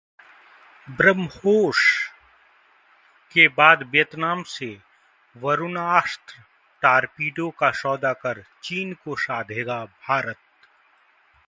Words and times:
ब्रह्मोस 0.87 1.81
के 3.35 3.47
बाद 3.47 3.83
वियतनाम 3.83 4.43
से 4.43 4.77
वरुणास्त्र 5.35 6.43
टॉरपीडो 6.81 7.49
का 7.49 7.71
सौदा 7.71 8.13
कर 8.13 8.43
चीन 8.63 8.93
को 8.93 9.15
साधेगा 9.15 9.83
भारत 9.85 10.37